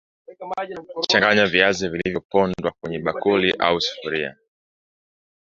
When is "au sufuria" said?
3.59-4.37